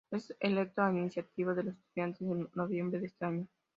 Es 0.09 0.33
electo, 0.39 0.81
a 0.81 0.89
iniciativa 0.91 1.53
de 1.53 1.61
los 1.63 1.75
estudiantes, 1.77 2.27
en 2.27 2.49
noviembre 2.55 2.99
de 2.99 3.05
ese 3.05 3.23
año. 3.23 3.47